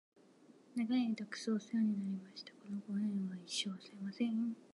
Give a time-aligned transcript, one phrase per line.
[0.73, 2.51] 長い間クソおせわになりました！！！
[2.57, 4.55] このご恩は一生、忘れません！！